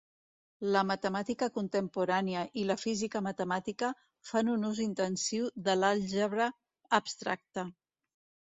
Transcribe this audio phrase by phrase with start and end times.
[0.75, 3.91] La matemàtica contemporània i la física matemàtica
[4.31, 6.51] fan un ús intensiu de l'àlgebra
[7.03, 7.71] abstracta.